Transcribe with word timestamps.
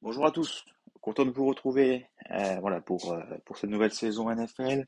Bonjour 0.00 0.26
à 0.26 0.30
tous, 0.30 0.64
content 1.00 1.26
de 1.26 1.30
vous 1.30 1.44
retrouver 1.44 2.06
euh, 2.30 2.58
voilà, 2.60 2.78
euh, 2.78 2.80
pour, 3.44 3.58
cette 3.58 3.68
nouvelle 3.68 3.92
saison 3.92 4.30
NFL. 4.30 4.86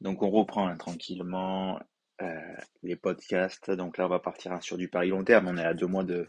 Donc 0.00 0.22
on 0.22 0.30
reprend 0.30 0.68
hein, 0.68 0.76
tranquillement 0.76 1.78
euh, 2.22 2.54
les 2.82 2.96
podcasts. 2.96 3.70
Donc 3.70 3.98
là 3.98 4.06
on 4.06 4.08
va 4.08 4.18
partir 4.18 4.52
hein, 4.52 4.60
sur 4.60 4.76
du 4.76 4.88
pari 4.88 5.08
long 5.08 5.24
terme. 5.24 5.48
On 5.48 5.56
est 5.56 5.64
à 5.64 5.74
deux 5.74 5.86
mois 5.86 6.04
de, 6.04 6.28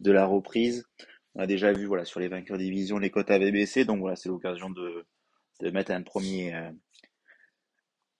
de 0.00 0.12
la 0.12 0.26
reprise. 0.26 0.86
On 1.34 1.40
a 1.40 1.46
déjà 1.46 1.72
vu 1.72 1.86
voilà, 1.86 2.04
sur 2.04 2.20
les 2.20 2.28
vainqueurs 2.28 2.58
division 2.58 2.98
les 2.98 3.10
cotes 3.10 3.30
avaient 3.30 3.52
baissé. 3.52 3.84
Donc 3.84 4.00
voilà, 4.00 4.16
c'est 4.16 4.28
l'occasion 4.28 4.70
de, 4.70 5.06
de 5.60 5.70
mettre 5.70 5.92
un 5.92 6.02
premier, 6.02 6.54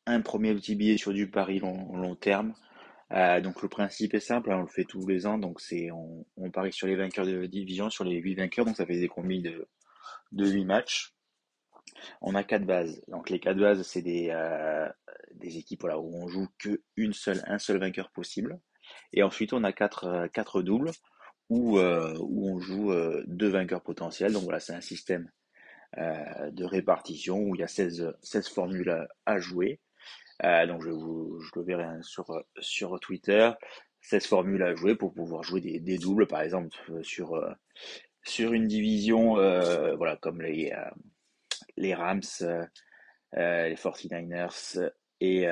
un 0.06 0.20
premier 0.20 0.54
petit 0.54 0.74
billet 0.74 0.96
sur 0.96 1.12
du 1.12 1.30
pari 1.30 1.58
long, 1.58 1.96
long 1.96 2.16
terme. 2.16 2.54
Euh, 3.12 3.40
donc 3.40 3.62
le 3.62 3.68
principe 3.68 4.14
est 4.14 4.20
simple, 4.20 4.52
hein, 4.52 4.58
on 4.58 4.62
le 4.62 4.68
fait 4.68 4.84
tous 4.84 5.06
les 5.06 5.27
ans, 5.27 5.38
donc 5.38 5.60
c'est 5.60 5.90
on, 5.90 6.27
on, 6.36 6.50
parie 6.50 6.72
sur 6.74 6.86
les 6.86 6.94
vainqueurs 6.94 7.24
de 7.24 7.46
division, 7.46 7.88
sur 7.88 8.04
les 8.04 8.16
8 8.16 8.34
vainqueurs, 8.34 8.66
donc 8.66 8.77
ça 8.77 8.84
fait 8.84 9.00
des 9.00 9.08
combis 9.08 9.40
de, 9.40 9.66
de 10.32 10.46
8 10.46 10.64
matchs. 10.66 11.14
On 12.20 12.34
a 12.34 12.44
quatre 12.44 12.66
bases. 12.66 13.02
Donc 13.08 13.30
les 13.30 13.40
quatre 13.40 13.58
bases, 13.58 13.83
c'est 13.83 14.02
des, 14.02 14.28
euh, 14.30 14.88
des 15.39 15.56
équipes 15.56 15.84
où 15.84 16.14
on 16.14 16.28
joue 16.28 16.48
que 16.58 16.83
un 17.47 17.58
seul 17.58 17.78
vainqueur 17.78 18.11
possible. 18.11 18.61
Et 19.12 19.22
ensuite 19.22 19.53
on 19.53 19.64
a 19.64 19.72
quatre, 19.72 20.05
euh, 20.05 20.28
quatre 20.28 20.62
doubles 20.62 20.91
où, 21.48 21.78
euh, 21.78 22.14
on 22.20 22.58
joue 22.61 22.92
euh, 22.92 23.25
deux 23.27 23.48
vainqueurs 23.48 23.83
potentiels. 23.83 24.33
Donc 24.33 24.45
voilà, 24.45 24.61
c'est 24.61 24.75
un 24.75 24.80
système 24.80 25.30
de 25.97 26.64
répartition 26.64 27.39
où 27.39 27.55
il 27.55 27.61
y 27.61 27.64
a 27.64 27.67
16, 27.67 28.14
16 28.22 28.48
formules 28.48 29.08
à, 29.25 29.39
jouer. 29.39 29.80
Donc 30.42 30.83
je, 30.83 30.91
vous, 30.91 31.41
le 31.56 31.62
verrai 31.62 31.84
hein, 31.84 32.00
sur, 32.61 33.00
Twitter. 33.00 33.50
16 34.02 34.27
formules 34.27 34.62
à 34.62 34.75
jouer 34.75 34.97
pour 34.97 35.14
pouvoir 35.14 35.42
jouer 35.45 35.62
des, 35.62 35.97
doubles, 35.97 36.27
par 36.27 36.42
exemple, 36.42 36.77
sur, 37.02 37.42
sur 38.23 38.52
une 38.52 38.67
division 38.67 39.36
voilà, 39.97 40.19
comme 40.20 40.42
les, 40.42 40.75
les 41.78 41.95
Rams, 41.95 42.20
les 43.33 43.75
49ers 43.75 44.91
et 45.20 45.47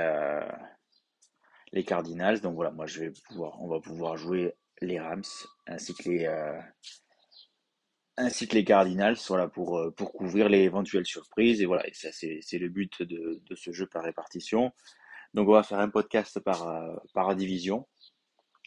les 1.72 1.84
Cardinals. 1.84 2.40
Donc 2.40 2.54
voilà, 2.54 2.70
moi 2.70 2.86
je 2.86 3.00
vais 3.00 3.12
pouvoir, 3.28 3.60
on 3.62 3.68
va 3.68 3.80
pouvoir 3.80 4.16
jouer 4.16 4.54
les 4.80 4.98
Rams 5.00 5.22
ainsi 5.66 5.94
que 5.94 6.08
les, 6.08 6.26
ainsi 8.16 8.48
que 8.48 8.54
les 8.54 8.64
Cardinals 8.64 9.16
voilà, 9.28 9.48
pour, 9.48 9.78
euh, 9.78 9.90
pour 9.90 10.12
couvrir 10.12 10.48
les 10.48 10.60
éventuelles 10.60 11.06
surprises. 11.06 11.60
Et 11.60 11.66
voilà, 11.66 11.84
ça, 11.92 12.10
c'est, 12.12 12.40
c'est 12.42 12.58
le 12.58 12.68
but 12.68 13.02
de, 13.02 13.42
de 13.44 13.54
ce 13.54 13.72
jeu 13.72 13.86
par 13.86 14.04
répartition. 14.04 14.72
Donc, 15.34 15.48
on 15.48 15.52
va 15.52 15.62
faire 15.62 15.80
un 15.80 15.90
podcast 15.90 16.40
par, 16.40 16.68
euh, 16.68 16.96
par 17.12 17.34
division 17.36 17.86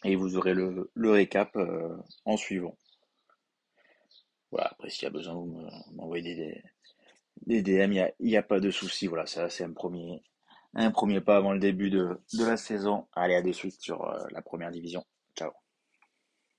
et 0.04 0.16
vous 0.16 0.36
aurez 0.36 0.54
le, 0.54 0.90
le 0.94 1.10
récap 1.10 1.56
euh, 1.56 1.96
en 2.24 2.36
suivant. 2.36 2.76
Voilà, 4.50 4.68
après, 4.72 4.90
s'il 4.90 5.04
y 5.04 5.06
a 5.06 5.10
besoin, 5.10 5.34
vous 5.34 5.68
m'envoyez 5.92 6.34
des, 6.34 6.62
des, 7.46 7.62
DM, 7.62 7.92
il 7.92 8.26
n'y 8.26 8.36
a 8.36 8.42
pas 8.42 8.60
de 8.60 8.70
souci. 8.70 9.06
Voilà, 9.06 9.26
ça, 9.26 9.48
c'est 9.48 9.64
un 9.64 9.72
premier, 9.72 10.22
un 10.74 10.90
premier 10.90 11.20
pas 11.20 11.36
avant 11.36 11.52
le 11.52 11.58
début 11.58 11.90
de, 11.90 12.20
de 12.34 12.44
la 12.44 12.56
saison. 12.56 13.06
Allez, 13.14 13.34
à 13.34 13.42
de 13.42 13.52
suite 13.52 13.80
sur 13.80 14.04
la 14.30 14.42
première 14.42 14.70
division. 14.70 15.04
Ciao. 15.36 15.50